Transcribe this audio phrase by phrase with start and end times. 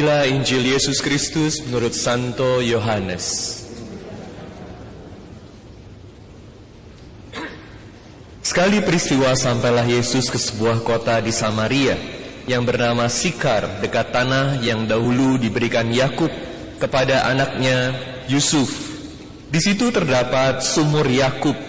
[0.00, 3.52] Inilah Injil Yesus Kristus menurut Santo Yohanes.
[8.40, 12.00] Sekali peristiwa sampailah Yesus ke sebuah kota di Samaria
[12.48, 16.32] yang bernama Sikar dekat tanah yang dahulu diberikan Yakub
[16.80, 17.92] kepada anaknya
[18.24, 18.72] Yusuf.
[19.52, 21.60] Di situ terdapat sumur Yakub.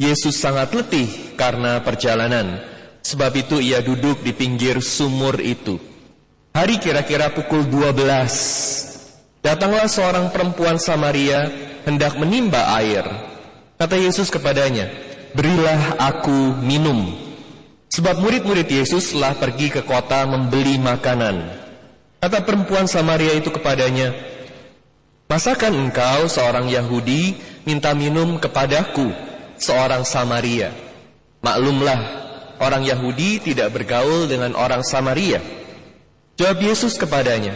[0.00, 2.64] Yesus sangat letih karena perjalanan,
[3.04, 5.97] sebab itu ia duduk di pinggir sumur itu.
[6.58, 7.94] Hari kira-kira pukul 12
[9.46, 11.46] Datanglah seorang perempuan Samaria
[11.86, 13.06] Hendak menimba air.
[13.78, 14.90] Kata Yesus kepadanya
[15.38, 17.14] Berilah aku minum.
[17.94, 21.46] Sebab murid-murid Yesus telah pergi ke kota membeli makanan.
[22.18, 24.10] Kata perempuan Samaria itu kepadanya
[25.30, 27.38] Masakan engkau seorang Yahudi
[27.70, 29.14] minta minum kepadaku
[29.62, 30.74] seorang Samaria?
[31.38, 32.00] Maklumlah
[32.58, 35.57] orang Yahudi tidak bergaul dengan orang Samaria
[36.38, 37.50] Jawab Yesus kepadanya,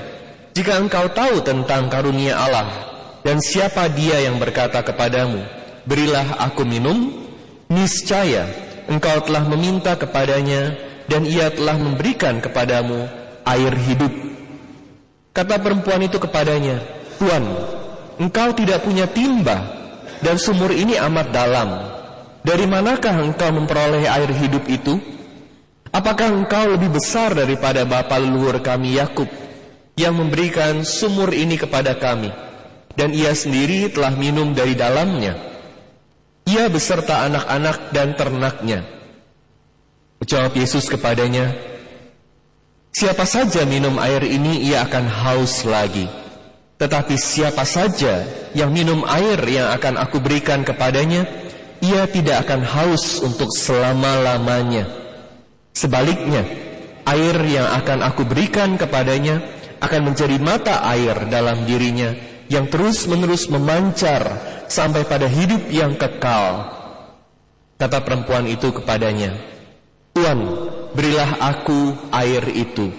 [0.58, 2.66] Jika engkau tahu tentang karunia Allah
[3.22, 5.38] dan siapa dia yang berkata kepadamu,
[5.86, 7.14] Berilah aku minum,
[7.70, 8.42] niscaya
[8.90, 10.74] engkau telah meminta kepadanya
[11.06, 13.06] dan ia telah memberikan kepadamu
[13.46, 14.10] air hidup.
[15.30, 16.82] Kata perempuan itu kepadanya,
[17.22, 17.46] Tuan,
[18.18, 19.62] engkau tidak punya timba
[20.26, 21.70] dan sumur ini amat dalam.
[22.42, 24.98] Dari manakah engkau memperoleh air hidup itu?
[25.92, 29.28] Apakah engkau lebih besar daripada bapa leluhur kami Yakub
[29.92, 32.32] yang memberikan sumur ini kepada kami
[32.96, 35.36] dan ia sendiri telah minum dari dalamnya?
[36.48, 38.88] Ia beserta anak-anak dan ternaknya.
[40.24, 41.52] Jawab Yesus kepadanya
[42.92, 46.08] Siapa saja minum air ini ia akan haus lagi.
[46.76, 48.24] Tetapi siapa saja
[48.56, 51.24] yang minum air yang akan aku berikan kepadanya
[51.78, 55.01] Ia tidak akan haus untuk selama-lamanya
[55.72, 56.44] Sebaliknya,
[57.08, 59.40] air yang akan aku berikan kepadanya
[59.82, 62.14] akan menjadi mata air dalam dirinya
[62.46, 64.22] yang terus-menerus memancar
[64.68, 66.70] sampai pada hidup yang kekal.
[67.80, 69.34] Kata perempuan itu kepadanya,
[70.12, 70.38] Tuan,
[70.92, 72.92] berilah aku air itu,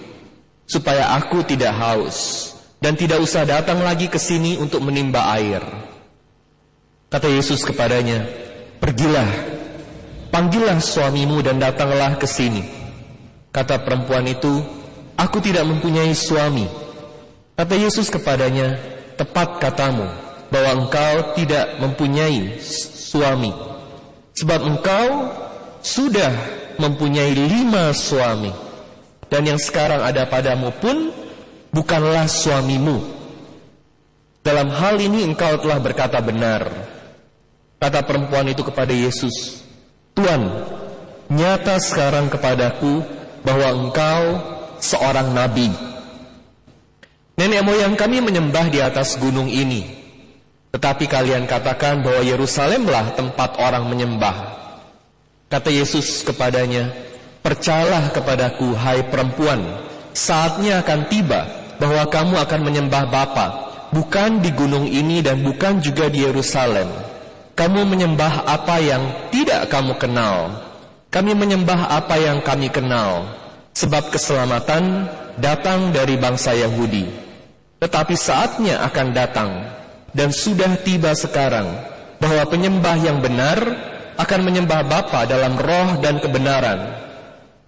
[0.66, 2.50] supaya aku tidak haus
[2.82, 5.62] dan tidak usah datang lagi ke sini untuk menimba air.
[7.08, 8.26] Kata Yesus kepadanya,
[8.82, 9.53] Pergilah,
[10.34, 12.66] Panggillah suamimu dan datanglah ke sini.
[13.54, 14.66] Kata perempuan itu,
[15.14, 16.66] Aku tidak mempunyai suami.
[17.54, 18.74] Kata Yesus kepadanya,
[19.14, 20.02] Tepat katamu,
[20.50, 23.54] bahwa engkau tidak mempunyai suami.
[24.34, 25.06] Sebab engkau
[25.78, 26.34] sudah
[26.82, 28.50] mempunyai lima suami.
[29.30, 31.14] Dan yang sekarang ada padamu pun
[31.70, 32.98] bukanlah suamimu.
[34.42, 36.66] Dalam hal ini engkau telah berkata benar.
[37.78, 39.63] Kata perempuan itu kepada Yesus,
[40.14, 40.42] Tuhan,
[41.26, 43.02] nyata sekarang kepadaku
[43.42, 44.22] bahwa engkau
[44.78, 45.74] seorang nabi.
[47.34, 50.06] Nenek moyang kami menyembah di atas gunung ini.
[50.70, 54.54] Tetapi kalian katakan bahwa Yerusalemlah tempat orang menyembah.
[55.50, 56.90] Kata Yesus kepadanya,
[57.44, 59.60] Percayalah kepadaku, hai perempuan,
[60.16, 61.44] saatnya akan tiba
[61.76, 63.46] bahwa kamu akan menyembah Bapa,
[63.92, 67.13] bukan di gunung ini dan bukan juga di Yerusalem.
[67.54, 70.50] Kamu menyembah apa yang tidak kamu kenal.
[71.14, 73.30] Kami menyembah apa yang kami kenal.
[73.78, 75.06] Sebab keselamatan
[75.38, 77.06] datang dari bangsa Yahudi.
[77.78, 79.50] Tetapi saatnya akan datang
[80.10, 81.70] dan sudah tiba sekarang
[82.18, 83.58] bahwa penyembah yang benar
[84.18, 87.02] akan menyembah Bapa dalam roh dan kebenaran.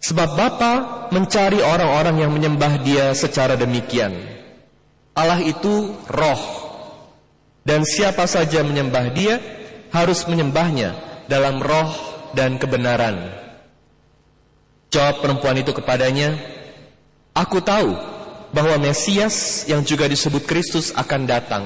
[0.02, 0.72] Sebab Bapa
[1.10, 4.14] mencari orang-orang yang menyembah Dia secara demikian.
[5.14, 6.42] Allah itu roh.
[7.66, 9.42] Dan siapa saja menyembah Dia
[9.96, 10.92] harus menyembahnya
[11.24, 11.88] dalam roh
[12.36, 13.32] dan kebenaran.
[14.92, 16.36] Jawab perempuan itu kepadanya,
[17.36, 17.92] Aku tahu
[18.52, 21.64] bahwa Mesias yang juga disebut Kristus akan datang.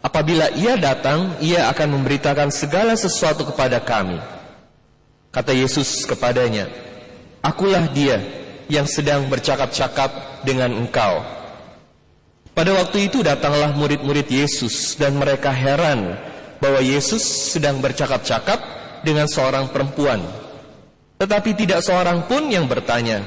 [0.00, 4.16] Apabila ia datang, ia akan memberitakan segala sesuatu kepada kami.
[5.34, 6.70] Kata Yesus kepadanya,
[7.44, 8.24] Akulah dia
[8.72, 11.20] yang sedang bercakap-cakap dengan engkau.
[12.56, 16.16] Pada waktu itu datanglah murid-murid Yesus dan mereka heran
[16.58, 17.22] bahwa Yesus
[17.52, 18.58] sedang bercakap-cakap
[19.04, 20.22] dengan seorang perempuan.
[21.16, 23.24] Tetapi tidak seorang pun yang bertanya,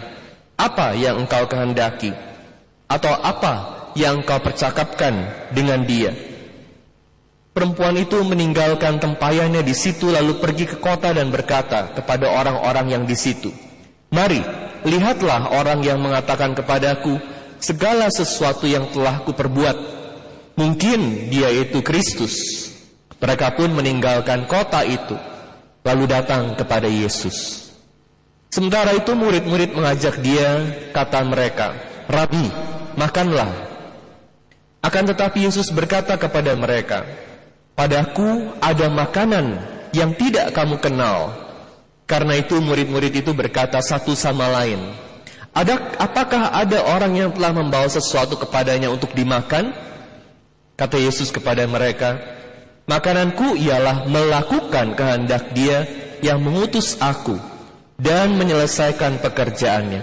[0.59, 2.13] apa yang engkau kehendaki?
[2.89, 6.13] Atau apa yang engkau percakapkan dengan dia?
[7.49, 13.03] Perempuan itu meninggalkan tempayannya di situ lalu pergi ke kota dan berkata kepada orang-orang yang
[13.09, 13.49] di situ,
[14.13, 14.41] Mari,
[14.85, 17.17] lihatlah orang yang mengatakan kepadaku
[17.57, 19.77] segala sesuatu yang telah kuperbuat.
[20.55, 22.68] Mungkin dia itu Kristus.
[23.19, 25.15] Mereka pun meninggalkan kota itu
[25.83, 27.67] lalu datang kepada Yesus.
[28.49, 31.75] Sementara itu murid-murid mengajak dia, kata mereka,
[32.09, 32.49] Rabi,
[32.97, 33.51] makanlah.
[34.81, 37.05] Akan tetapi Yesus berkata kepada mereka,
[37.77, 39.61] Padaku ada makanan
[39.95, 41.31] yang tidak kamu kenal.
[42.09, 44.81] Karena itu murid-murid itu berkata satu sama lain,
[45.53, 49.71] ada, apakah ada orang yang telah membawa sesuatu kepadanya untuk dimakan?
[50.73, 52.17] Kata Yesus kepada mereka,
[52.89, 55.85] Makananku ialah melakukan kehendak dia
[56.25, 57.37] yang mengutus aku
[58.01, 60.01] dan menyelesaikan pekerjaannya.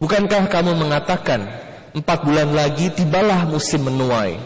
[0.00, 1.44] Bukankah kamu mengatakan,
[1.92, 4.40] empat bulan lagi tibalah musim menuai.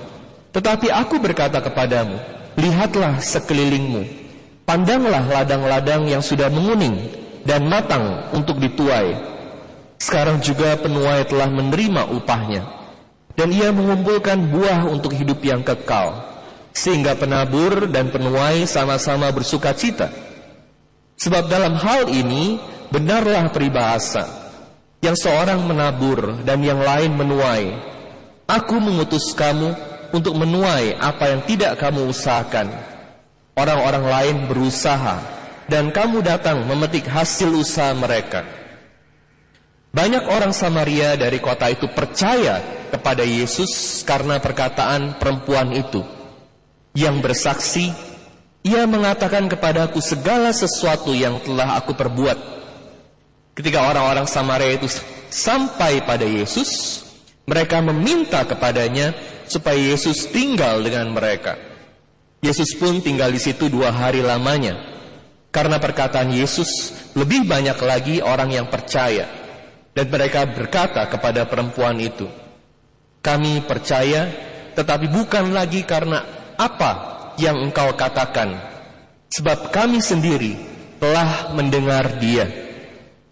[0.51, 2.19] Tetapi aku berkata kepadamu,
[2.59, 4.03] lihatlah sekelilingmu,
[4.67, 7.07] pandanglah ladang-ladang yang sudah menguning
[7.47, 9.15] dan matang untuk dituai.
[10.03, 12.67] Sekarang juga penuai telah menerima upahnya,
[13.39, 16.30] dan ia mengumpulkan buah untuk hidup yang kekal,
[16.71, 20.11] sehingga penabur dan penuai sama-sama bersuka cita.
[21.21, 22.57] Sebab dalam hal ini
[22.89, 24.25] benarlah peribahasa
[25.05, 27.77] yang seorang menabur dan yang lain menuai.
[28.49, 29.77] Aku mengutus kamu
[30.11, 32.73] untuk menuai apa yang tidak kamu usahakan.
[33.55, 35.21] Orang-orang lain berusaha
[35.69, 38.43] dan kamu datang memetik hasil usaha mereka.
[39.91, 42.63] Banyak orang Samaria dari kota itu percaya
[42.95, 46.20] kepada Yesus karena perkataan perempuan itu
[46.95, 47.95] yang bersaksi,
[48.61, 52.39] ia mengatakan kepadaku segala sesuatu yang telah aku perbuat.
[53.57, 54.89] Ketika orang-orang Samaria itu
[55.31, 57.03] sampai pada Yesus,
[57.49, 59.17] mereka meminta kepadanya
[59.49, 61.59] supaya Yesus tinggal dengan mereka.
[62.41, 64.79] Yesus pun tinggal di situ dua hari lamanya.
[65.51, 69.27] Karena perkataan Yesus, lebih banyak lagi orang yang percaya.
[69.91, 72.31] Dan mereka berkata kepada perempuan itu,
[73.19, 74.31] Kami percaya,
[74.79, 76.93] tetapi bukan lagi karena apa
[77.41, 78.53] yang engkau katakan.
[79.33, 80.61] Sebab kami sendiri
[81.01, 82.45] telah mendengar dia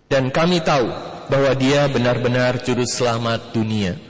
[0.09, 0.89] dan kami tahu
[1.29, 4.01] bahwa dia benar-benar juru selamat dunia.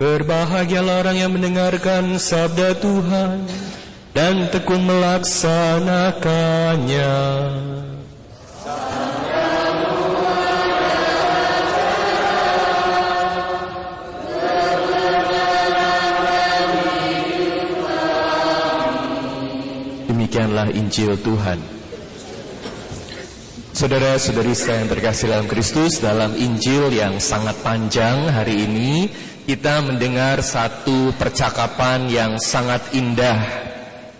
[0.00, 3.44] Berbahagialah orang yang mendengarkan sabda Tuhan
[4.16, 7.12] dan tekun melaksanakannya.
[20.36, 21.56] Demikianlah Injil Tuhan.
[23.72, 29.08] Saudara-saudari saya yang terkasih dalam Kristus, dalam Injil yang sangat panjang hari ini,
[29.48, 33.48] kita mendengar satu percakapan yang sangat indah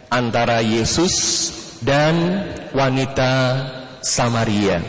[0.09, 1.13] antara Yesus
[1.85, 3.33] dan wanita
[4.01, 4.81] Samaria.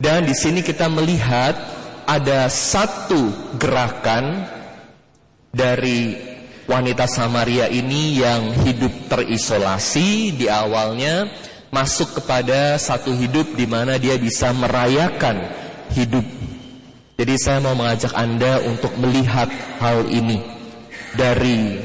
[0.00, 1.60] Dan di sini kita melihat
[2.08, 4.48] ada satu gerakan
[5.52, 6.31] dari
[6.72, 11.28] wanita Samaria ini yang hidup terisolasi di awalnya
[11.68, 15.36] masuk kepada satu hidup di mana dia bisa merayakan
[15.92, 16.24] hidup.
[17.20, 19.52] Jadi saya mau mengajak Anda untuk melihat
[19.84, 20.40] hal ini
[21.12, 21.76] dari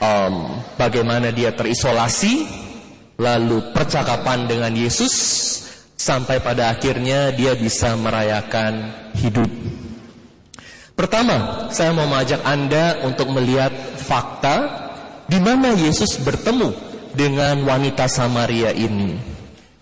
[0.00, 2.48] um, bagaimana dia terisolasi,
[3.20, 5.12] lalu percakapan dengan Yesus,
[6.00, 8.88] sampai pada akhirnya dia bisa merayakan
[9.20, 9.52] hidup.
[10.94, 14.56] Pertama, saya mau mengajak Anda untuk melihat fakta
[15.26, 16.70] di mana Yesus bertemu
[17.10, 19.18] dengan wanita Samaria ini.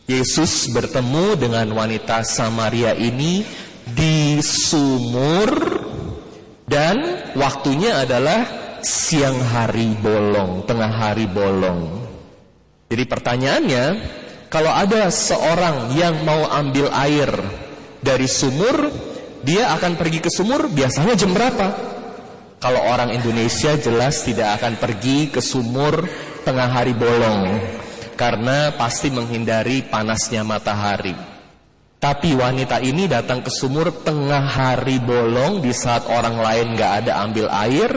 [0.08, 3.44] Yesus bertemu dengan wanita Samaria ini
[3.84, 5.52] di sumur
[6.64, 8.48] dan waktunya adalah
[8.80, 12.08] siang hari bolong, tengah hari bolong.
[12.88, 13.84] Jadi pertanyaannya,
[14.48, 17.30] kalau ada seorang yang mau ambil air
[18.00, 18.88] dari sumur,
[19.42, 21.66] dia akan pergi ke sumur biasanya jam berapa?
[22.62, 26.06] Kalau orang Indonesia jelas tidak akan pergi ke sumur
[26.46, 27.58] tengah hari bolong
[28.14, 31.14] karena pasti menghindari panasnya matahari.
[31.98, 37.22] Tapi wanita ini datang ke sumur tengah hari bolong di saat orang lain gak ada
[37.26, 37.90] ambil air.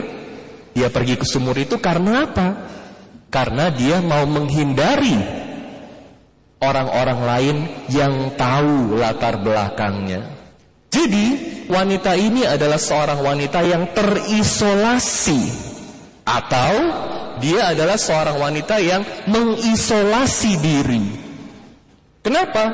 [0.74, 2.48] Dia pergi ke sumur itu karena apa?
[3.30, 5.18] Karena dia mau menghindari
[6.62, 7.56] orang-orang lain
[7.90, 10.35] yang tahu latar belakangnya.
[10.96, 11.26] Jadi
[11.68, 15.44] wanita ini adalah seorang wanita yang terisolasi
[16.24, 16.72] atau
[17.36, 21.04] dia adalah seorang wanita yang mengisolasi diri.
[22.24, 22.64] Kenapa?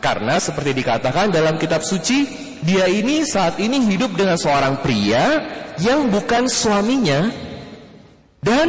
[0.00, 2.24] Karena seperti dikatakan dalam kitab suci,
[2.64, 5.44] dia ini saat ini hidup dengan seorang pria
[5.76, 7.28] yang bukan suaminya
[8.40, 8.66] dan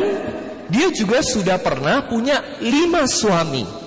[0.68, 3.79] dia juga sudah pernah punya lima suami.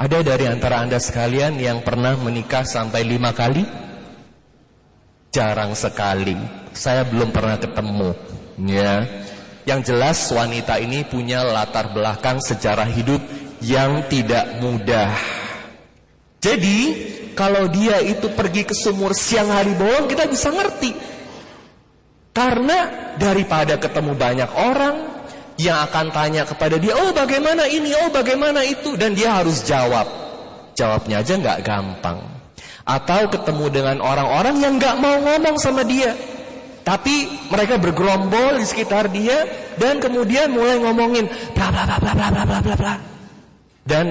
[0.00, 3.68] Ada dari antara anda sekalian yang pernah menikah sampai lima kali?
[5.28, 6.40] Jarang sekali.
[6.72, 8.16] Saya belum pernah ketemu.
[8.64, 9.04] Ya.
[9.68, 13.20] Yang jelas wanita ini punya latar belakang sejarah hidup
[13.60, 15.12] yang tidak mudah.
[16.40, 16.80] Jadi
[17.36, 20.96] kalau dia itu pergi ke sumur siang hari bolong kita bisa ngerti.
[22.32, 25.19] Karena daripada ketemu banyak orang
[25.66, 30.06] yang akan tanya kepada dia, oh bagaimana ini, oh bagaimana itu, dan dia harus jawab.
[30.78, 32.18] Jawabnya aja nggak gampang.
[32.86, 36.16] Atau ketemu dengan orang-orang yang nggak mau ngomong sama dia.
[36.80, 39.44] Tapi mereka bergerombol di sekitar dia
[39.76, 42.94] dan kemudian mulai ngomongin bla bla bla bla bla bla bla bla bla.
[43.84, 44.06] Dan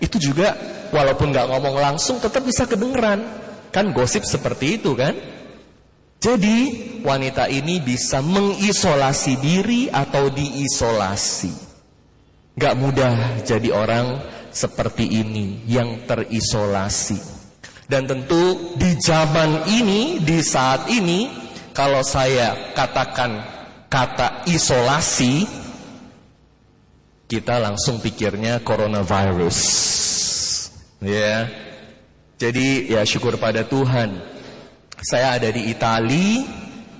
[0.00, 0.56] itu juga
[0.90, 3.22] walaupun nggak ngomong langsung tetap bisa kedengeran.
[3.68, 5.12] Kan gosip seperti itu kan?
[6.18, 6.58] Jadi
[7.06, 11.54] wanita ini bisa mengisolasi diri atau diisolasi.
[12.58, 14.18] Gak mudah jadi orang
[14.50, 17.22] seperti ini yang terisolasi.
[17.86, 21.30] Dan tentu di zaman ini, di saat ini,
[21.70, 23.38] kalau saya katakan
[23.86, 25.46] kata isolasi,
[27.30, 29.58] kita langsung pikirnya coronavirus.
[30.98, 31.46] Ya.
[32.42, 34.37] Jadi ya syukur pada Tuhan
[35.02, 36.42] saya ada di Itali,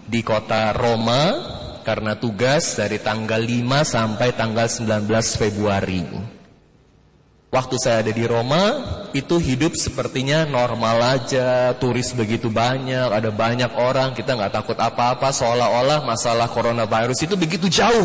[0.06, 1.34] di kota Roma,
[1.82, 6.04] karena tugas dari tanggal 5 sampai tanggal 19 Februari.
[7.48, 8.64] Waktu saya ada di Roma,
[9.16, 15.32] itu hidup sepertinya normal aja, turis begitu banyak, ada banyak orang, kita nggak takut apa-apa,
[15.32, 18.04] seolah-olah masalah coronavirus itu begitu jauh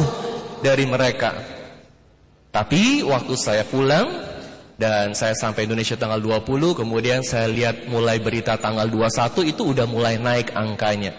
[0.64, 1.36] dari mereka.
[2.56, 4.33] Tapi waktu saya pulang,
[4.74, 9.86] dan saya sampai Indonesia tanggal 20 Kemudian saya lihat mulai berita tanggal 21 Itu udah
[9.86, 11.14] mulai naik angkanya.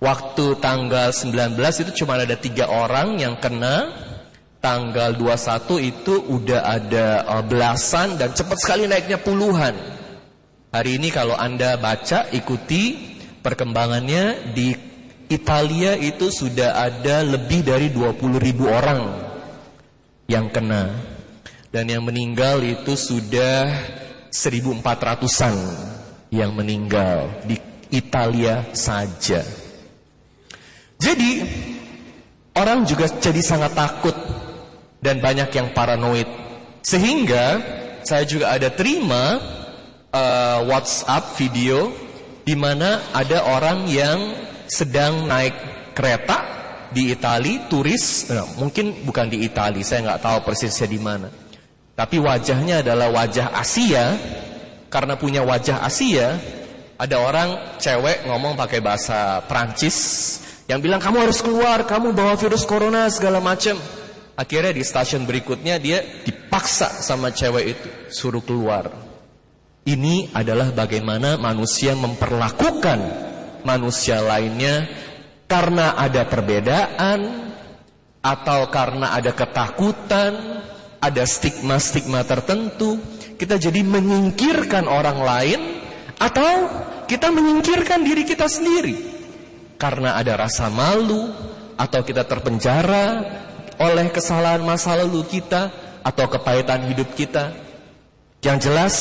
[0.00, 3.92] Waktu tanggal 19 itu cuma ada tiga orang yang kena
[4.58, 9.76] Tanggal 21 itu udah ada uh, belasan Dan cepat sekali naiknya puluhan.
[10.72, 12.96] Hari ini kalau anda baca ikuti
[13.44, 14.72] perkembangannya Di
[15.28, 19.04] Italia itu sudah ada lebih dari 20 ribu orang
[20.24, 20.82] Yang kena
[21.68, 23.68] dan yang meninggal itu sudah
[24.32, 25.56] 1400-an
[26.32, 27.56] yang meninggal di
[27.92, 29.44] Italia saja.
[30.98, 31.32] Jadi
[32.56, 34.16] orang juga jadi sangat takut
[35.00, 36.28] dan banyak yang paranoid.
[36.82, 37.60] Sehingga
[38.02, 39.38] saya juga ada terima
[40.12, 41.92] uh, WhatsApp video
[42.48, 44.32] di mana ada orang yang
[44.68, 45.52] sedang naik
[45.92, 46.48] kereta
[46.88, 51.28] di Italia turis, nah, mungkin bukan di Italia, saya nggak tahu persisnya di mana.
[51.98, 54.14] Tapi wajahnya adalah wajah Asia.
[54.88, 56.40] Karena punya wajah Asia
[56.96, 59.96] Ada orang cewek ngomong pakai bahasa Prancis
[60.64, 63.76] Yang bilang kamu harus keluar Kamu bawa virus corona segala macam.
[64.38, 68.88] Akhirnya di stasiun berikutnya dia dipaksa sama cewek itu Suruh keluar.
[69.84, 72.98] Ini adalah bagaimana manusia memperlakukan
[73.68, 74.88] manusia lainnya
[75.44, 77.52] Karena ada perbedaan
[78.24, 80.32] Atau karena ada ketakutan
[80.98, 82.98] ada stigma-stigma tertentu,
[83.38, 85.60] kita jadi menyingkirkan orang lain
[86.18, 86.50] atau
[87.06, 88.98] kita menyingkirkan diri kita sendiri
[89.78, 91.30] karena ada rasa malu
[91.78, 93.22] atau kita terpenjara
[93.78, 95.70] oleh kesalahan masa lalu kita
[96.02, 97.54] atau kepahitan hidup kita.
[98.42, 98.94] Yang jelas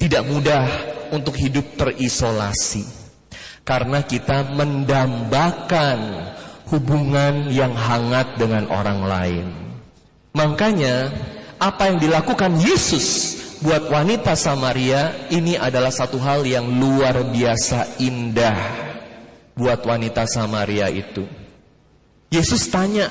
[0.00, 0.64] tidak mudah
[1.12, 2.84] untuk hidup terisolasi
[3.64, 6.28] karena kita mendambakan
[6.72, 9.69] hubungan yang hangat dengan orang lain.
[10.30, 11.10] Makanya
[11.58, 18.56] apa yang dilakukan Yesus buat wanita Samaria ini adalah satu hal yang luar biasa indah
[19.58, 21.26] buat wanita Samaria itu.
[22.30, 23.10] Yesus tanya,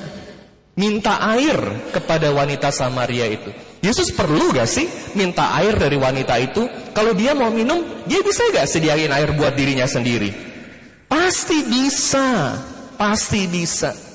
[0.74, 1.60] minta air
[1.94, 3.52] kepada wanita Samaria itu.
[3.80, 6.66] Yesus perlu gak sih minta air dari wanita itu?
[6.92, 10.32] Kalau dia mau minum, dia bisa gak sediain air buat dirinya sendiri?
[11.06, 12.58] Pasti bisa,
[12.96, 14.09] pasti bisa.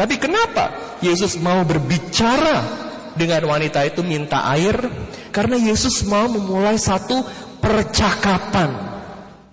[0.00, 2.64] Tapi kenapa Yesus mau berbicara
[3.12, 4.72] dengan wanita itu minta air?
[5.28, 7.20] Karena Yesus mau memulai satu
[7.60, 8.72] percakapan.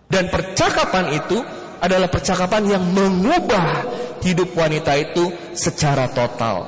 [0.08, 1.44] Dan percakapan itu
[1.84, 3.84] adalah percakapan yang mengubah
[4.24, 6.64] hidup wanita itu secara total.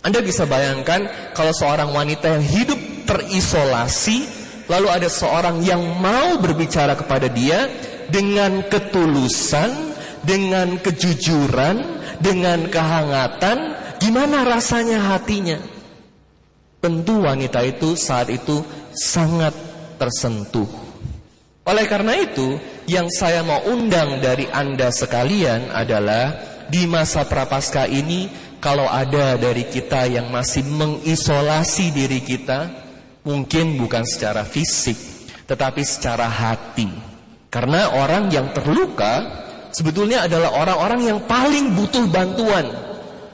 [0.00, 4.24] Anda bisa bayangkan kalau seorang wanita yang hidup terisolasi,
[4.72, 7.68] lalu ada seorang yang mau berbicara kepada dia
[8.08, 9.92] dengan ketulusan,
[10.24, 15.58] dengan kejujuran, dengan kehangatan, gimana rasanya hatinya?
[16.80, 19.52] Tentu wanita itu saat itu sangat
[19.96, 20.68] tersentuh.
[21.66, 26.38] Oleh karena itu, yang saya mau undang dari Anda sekalian adalah
[26.70, 28.30] di masa prapaskah ini
[28.62, 32.70] kalau ada dari kita yang masih mengisolasi diri kita,
[33.26, 34.94] mungkin bukan secara fisik,
[35.50, 36.86] tetapi secara hati.
[37.50, 39.45] Karena orang yang terluka
[39.76, 42.64] sebetulnya adalah orang-orang yang paling butuh bantuan.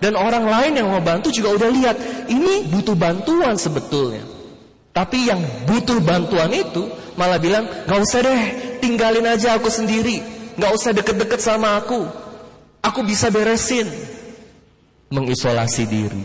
[0.02, 1.96] Dan orang lain yang mau bantu juga udah lihat,
[2.26, 4.26] ini butuh bantuan sebetulnya.
[4.90, 8.42] Tapi yang butuh bantuan itu malah bilang, gak usah deh,
[8.82, 10.18] tinggalin aja aku sendiri.
[10.58, 12.02] Gak usah deket-deket sama aku.
[12.82, 13.86] Aku bisa beresin.
[15.14, 16.24] Mengisolasi diri.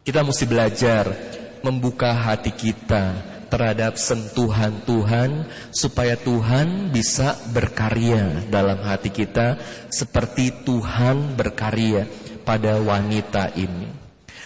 [0.00, 1.12] Kita mesti belajar
[1.60, 9.56] membuka hati kita terhadap sentuhan Tuhan supaya Tuhan bisa berkarya dalam hati kita
[9.88, 12.04] seperti Tuhan berkarya
[12.44, 13.88] pada wanita ini.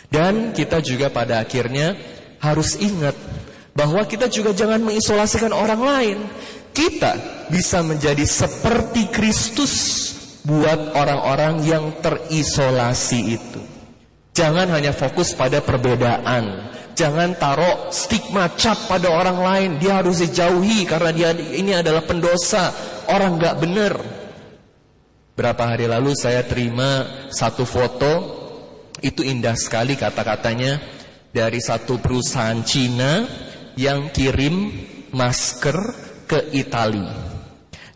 [0.06, 1.98] Dan kita juga pada akhirnya
[2.38, 3.18] harus ingat
[3.74, 6.18] bahwa kita juga jangan mengisolasikan orang lain.
[6.70, 7.18] Kita
[7.50, 9.74] bisa menjadi seperti Kristus
[10.46, 13.60] buat orang-orang yang terisolasi itu.
[14.38, 16.70] Jangan hanya fokus pada perbedaan.
[17.00, 19.70] Jangan taruh stigma cap pada orang lain.
[19.80, 22.68] Dia harus dijauhi karena dia ini adalah pendosa.
[23.08, 23.96] Orang gak benar.
[25.32, 28.12] Berapa hari lalu saya terima satu foto.
[29.00, 31.00] Itu indah sekali kata-katanya.
[31.32, 33.24] Dari satu perusahaan Cina
[33.80, 34.68] yang kirim
[35.16, 35.78] masker
[36.28, 37.16] ke Italia.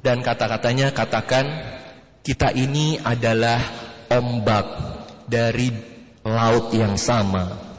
[0.00, 1.44] Dan kata-katanya katakan
[2.24, 3.60] kita ini adalah
[4.08, 4.66] ombak
[5.28, 5.68] dari
[6.24, 7.73] laut yang sama.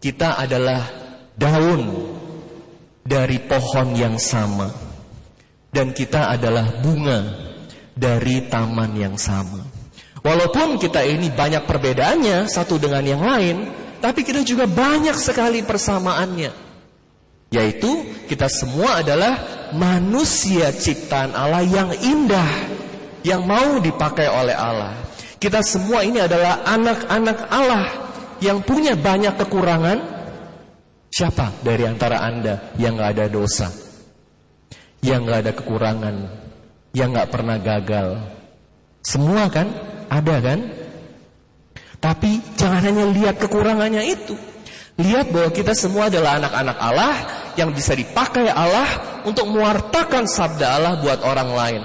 [0.00, 0.80] Kita adalah
[1.36, 1.84] daun
[3.04, 4.72] dari pohon yang sama.
[5.70, 7.20] Dan kita adalah bunga
[7.92, 9.60] dari taman yang sama.
[10.24, 13.56] Walaupun kita ini banyak perbedaannya satu dengan yang lain,
[14.00, 16.50] tapi kita juga banyak sekali persamaannya.
[17.52, 22.50] Yaitu kita semua adalah manusia ciptaan Allah yang indah,
[23.20, 24.96] yang mau dipakai oleh Allah.
[25.36, 28.09] Kita semua ini adalah anak-anak Allah
[28.40, 29.98] yang punya banyak kekurangan.
[31.10, 33.68] Siapa dari antara Anda yang gak ada dosa?
[35.02, 36.16] Yang gak ada kekurangan?
[36.94, 38.08] Yang gak pernah gagal?
[39.02, 39.68] Semua kan?
[40.10, 40.60] Ada kan?
[42.00, 44.34] Tapi jangan hanya lihat kekurangannya itu.
[45.00, 47.14] Lihat bahwa kita semua adalah anak-anak Allah
[47.56, 48.88] yang bisa dipakai Allah
[49.24, 51.82] untuk mewartakan sabda Allah buat orang lain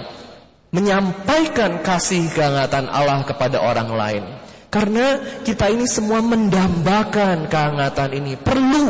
[0.76, 4.24] menyampaikan kasih kehangatan Allah kepada orang lain.
[4.70, 8.88] Karena kita ini semua mendambakan kehangatan ini perlu.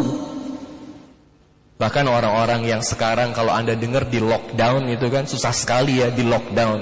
[1.76, 6.24] Bahkan orang-orang yang sekarang kalau Anda dengar di lockdown itu kan susah sekali ya di
[6.24, 6.82] lockdown.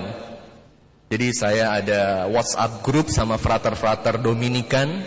[1.10, 5.06] Jadi saya ada WhatsApp group sama frater-frater Dominikan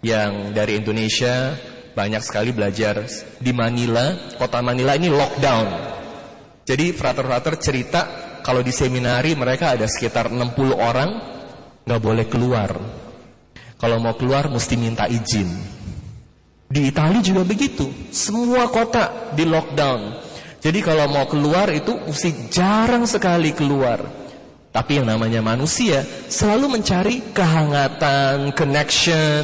[0.00, 1.52] yang dari Indonesia
[1.92, 3.04] banyak sekali belajar
[3.36, 5.68] di Manila, kota Manila ini lockdown.
[6.64, 8.00] Jadi frater-frater cerita
[8.40, 11.10] kalau di seminari mereka ada sekitar 60 orang
[11.84, 12.99] nggak boleh keluar.
[13.80, 15.48] Kalau mau keluar mesti minta izin.
[16.70, 20.20] Di Italia juga begitu, semua kota di lockdown.
[20.60, 24.04] Jadi kalau mau keluar itu mesti jarang sekali keluar.
[24.70, 29.42] Tapi yang namanya manusia selalu mencari kehangatan, connection.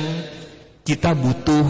[0.87, 1.67] Kita butuh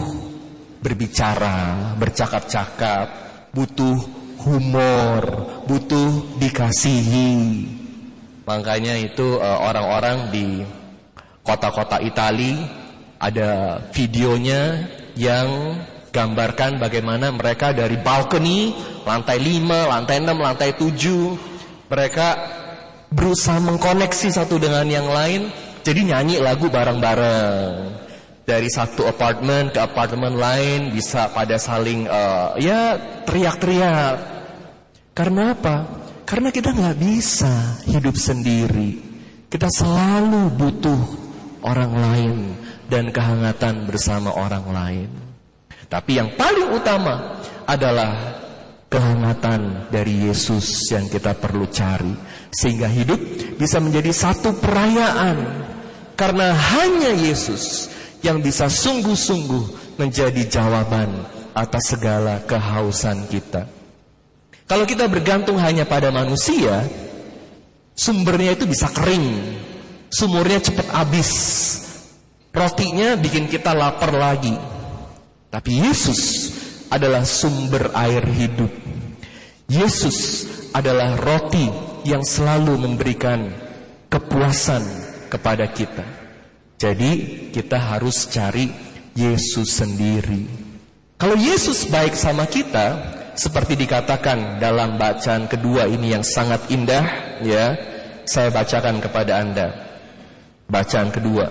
[0.83, 3.07] berbicara, bercakap-cakap,
[3.49, 3.97] butuh
[4.45, 5.21] humor,
[5.65, 7.65] butuh dikasihi.
[8.45, 10.47] Makanya itu eh, orang-orang di
[11.47, 12.59] kota-kota Itali
[13.17, 14.83] ada videonya
[15.15, 15.79] yang
[16.11, 18.75] gambarkan bagaimana mereka dari balkoni
[19.07, 22.27] lantai 5, lantai 6, lantai 7 mereka
[23.07, 25.47] berusaha mengkoneksi satu dengan yang lain
[25.87, 27.95] jadi nyanyi lagu bareng-bareng
[28.47, 32.95] dari satu apartemen ke apartemen lain bisa pada saling uh, ya
[33.27, 34.15] teriak-teriak.
[35.11, 35.75] Karena apa?
[36.23, 39.03] Karena kita nggak bisa hidup sendiri.
[39.51, 41.26] Kita selalu butuh
[41.67, 42.35] orang lain
[42.87, 45.09] dan kehangatan bersama orang lain.
[45.91, 48.39] Tapi yang paling utama adalah
[48.87, 52.15] kehangatan dari Yesus yang kita perlu cari
[52.55, 53.19] sehingga hidup
[53.59, 55.67] bisa menjadi satu perayaan
[56.15, 57.91] karena hanya Yesus
[58.23, 61.11] yang bisa sungguh-sungguh menjadi jawaban
[61.51, 63.67] atas segala kehausan kita.
[64.67, 66.83] Kalau kita bergantung hanya pada manusia,
[67.95, 69.55] sumbernya itu bisa kering,
[70.11, 71.31] sumurnya cepat habis,
[72.51, 74.55] rotinya bikin kita lapar lagi.
[75.47, 76.51] Tapi Yesus
[76.91, 78.71] adalah sumber air hidup.
[79.67, 81.67] Yesus adalah roti
[82.07, 83.51] yang selalu memberikan
[84.07, 84.83] kepuasan
[85.27, 86.03] kepada kita.
[86.77, 87.11] Jadi
[87.51, 88.69] kita harus cari
[89.17, 90.45] Yesus sendiri.
[91.17, 97.05] Kalau Yesus baik sama kita, seperti dikatakan dalam bacaan kedua ini yang sangat indah,
[97.41, 97.73] ya,
[98.29, 99.67] saya bacakan kepada Anda.
[100.67, 101.47] Bacaan kedua.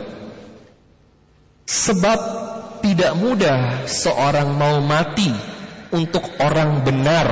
[1.66, 2.18] Sebab
[2.84, 5.32] tidak mudah seorang mau mati
[5.90, 7.26] untuk orang benar,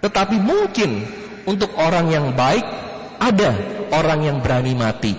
[0.00, 1.04] tetapi mungkin
[1.44, 2.64] untuk orang yang baik
[3.20, 3.52] ada
[3.92, 5.12] orang yang berani mati.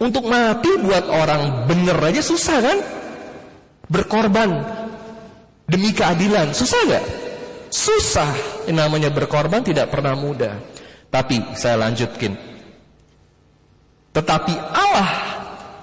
[0.00, 2.78] Untuk mati buat orang bener aja susah kan?
[3.86, 4.50] Berkorban
[5.70, 7.04] demi keadilan, susah gak?
[7.70, 8.30] Susah.
[8.66, 10.58] Yang namanya berkorban tidak pernah mudah.
[11.14, 12.53] Tapi saya lanjutkin.
[14.14, 15.10] Tetapi Allah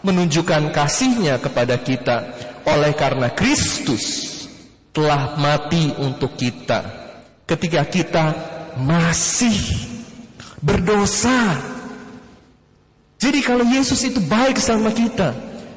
[0.07, 2.31] menunjukkan kasihnya kepada kita
[2.63, 4.31] oleh karena Kristus
[4.95, 6.79] telah mati untuk kita
[7.43, 8.25] ketika kita
[8.79, 9.55] masih
[10.63, 11.59] berdosa.
[13.21, 15.35] Jadi kalau Yesus itu baik sama kita,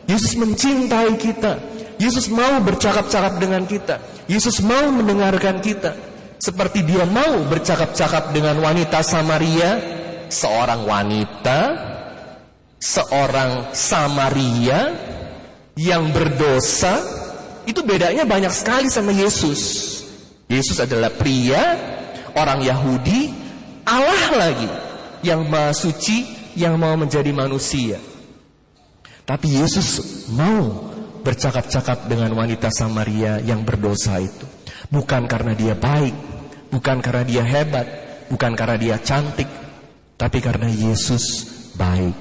[0.08, 1.60] Yesus mencintai kita,
[2.00, 5.92] Yesus mau bercakap-cakap dengan kita, Yesus mau mendengarkan kita,
[6.40, 9.76] seperti dia mau bercakap-cakap dengan wanita Samaria,
[10.32, 11.58] seorang wanita,
[12.78, 14.94] seorang Samaria
[15.74, 17.00] yang berdosa,
[17.66, 19.92] itu bedanya banyak sekali sama Yesus.
[20.46, 21.74] Yesus adalah pria,
[22.36, 23.32] orang Yahudi,
[23.88, 24.70] Allah lagi
[25.24, 27.98] yang maha suci, yang mau menjadi manusia.
[29.24, 30.92] Tapi Yesus mau
[31.24, 34.44] bercakap-cakap dengan wanita Samaria yang berdosa itu.
[34.92, 36.12] Bukan karena dia baik,
[36.68, 37.88] bukan karena dia hebat,
[38.28, 39.48] bukan karena dia cantik,
[40.20, 41.48] tapi karena Yesus
[41.80, 42.12] baik.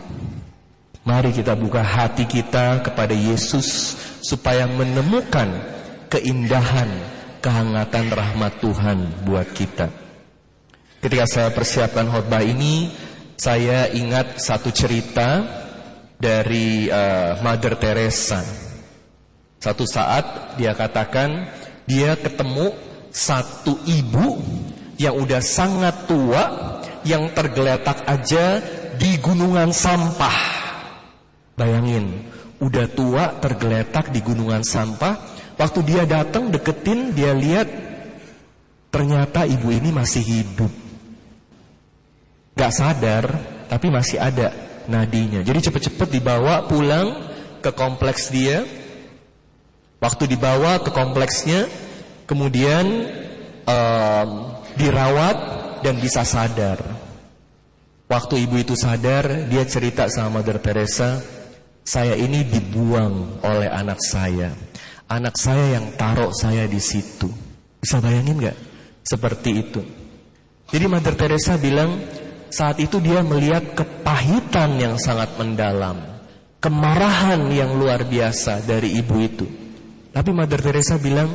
[1.03, 3.91] Mari kita buka hati kita kepada Yesus
[4.23, 5.51] supaya menemukan
[6.07, 6.87] keindahan,
[7.43, 9.91] kehangatan rahmat Tuhan buat kita.
[11.03, 12.87] Ketika saya persiapkan khotbah ini,
[13.35, 15.43] saya ingat satu cerita
[16.15, 18.39] dari uh, Mother Teresa.
[19.59, 21.51] Satu saat dia katakan
[21.83, 22.71] dia ketemu
[23.11, 24.39] satu ibu
[24.95, 26.43] yang udah sangat tua
[27.03, 28.63] yang tergeletak aja
[28.95, 30.62] di gunungan sampah.
[31.53, 32.25] Bayangin,
[32.57, 35.33] udah tua tergeletak di gunungan sampah.
[35.53, 37.69] Waktu dia datang deketin dia lihat
[38.89, 40.71] ternyata ibu ini masih hidup.
[42.57, 43.25] Gak sadar,
[43.69, 44.53] tapi masih ada
[44.85, 45.41] nadinya.
[45.41, 48.65] Jadi cepet-cepet dibawa pulang ke kompleks dia.
[50.01, 51.65] Waktu dibawa ke kompleksnya,
[52.27, 53.07] kemudian
[53.63, 54.29] um,
[54.75, 55.37] dirawat
[55.79, 56.81] dan bisa sadar.
[58.11, 61.23] Waktu ibu itu sadar, dia cerita sama Mother Teresa,
[61.83, 64.49] saya ini dibuang oleh anak saya.
[65.11, 67.27] Anak saya yang taruh saya di situ.
[67.83, 68.57] Bisa bayangin nggak?
[69.03, 69.83] Seperti itu.
[70.71, 71.99] Jadi Mother Teresa bilang,
[72.47, 75.99] saat itu dia melihat kepahitan yang sangat mendalam,
[76.63, 79.45] kemarahan yang luar biasa dari ibu itu.
[80.15, 81.29] Tapi Mother Teresa bilang,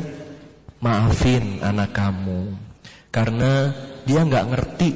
[0.80, 2.56] maafin anak kamu,
[3.12, 3.70] karena
[4.08, 4.88] dia nggak ngerti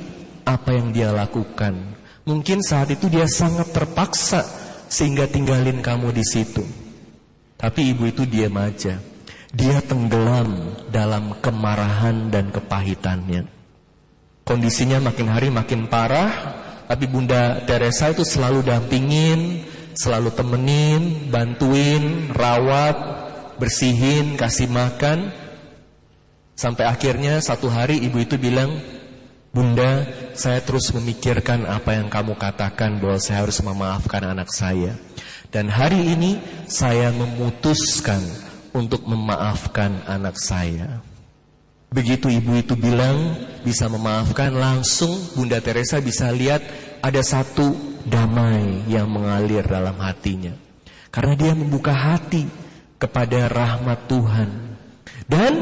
[0.49, 1.77] apa yang dia lakukan.
[2.25, 4.62] Mungkin saat itu dia sangat terpaksa
[4.93, 6.61] sehingga tinggalin kamu di situ.
[7.57, 9.01] Tapi ibu itu diam aja.
[9.53, 13.49] Dia tenggelam dalam kemarahan dan kepahitannya.
[14.45, 16.33] Kondisinya makin hari makin parah,
[16.85, 19.65] tapi Bunda Teresa itu selalu dampingin,
[19.97, 22.97] selalu temenin, bantuin, rawat,
[23.57, 25.33] bersihin, kasih makan.
[26.53, 28.77] Sampai akhirnya satu hari ibu itu bilang,
[29.53, 34.97] Bunda, saya terus memikirkan apa yang kamu katakan bahwa saya harus memaafkan anak saya.
[35.53, 38.25] Dan hari ini saya memutuskan
[38.73, 41.05] untuk memaafkan anak saya.
[41.93, 46.65] Begitu ibu itu bilang bisa memaafkan langsung Bunda Teresa bisa lihat
[47.05, 47.77] ada satu
[48.09, 50.57] damai yang mengalir dalam hatinya.
[51.13, 52.49] Karena dia membuka hati
[52.97, 54.49] kepada rahmat Tuhan.
[55.29, 55.53] Dan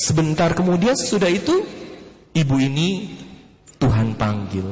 [0.00, 1.81] sebentar kemudian sesudah itu
[2.36, 3.12] ibu ini
[3.78, 4.68] Tuhan panggil.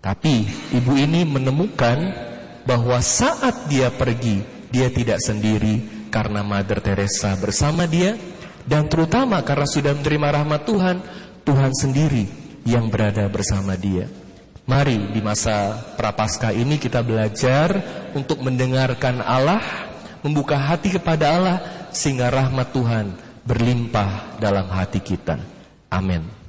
[0.00, 1.98] Tapi ibu ini menemukan
[2.64, 4.40] bahwa saat dia pergi
[4.72, 8.16] dia tidak sendiri karena Mother Teresa bersama dia
[8.64, 10.96] dan terutama karena sudah menerima rahmat Tuhan,
[11.44, 12.24] Tuhan sendiri
[12.64, 14.08] yang berada bersama dia.
[14.68, 17.82] Mari di masa prapaskah ini kita belajar
[18.14, 19.60] untuk mendengarkan Allah,
[20.22, 21.56] membuka hati kepada Allah
[21.90, 23.06] sehingga rahmat Tuhan
[23.42, 25.42] berlimpah dalam hati kita.
[25.90, 26.39] Amin.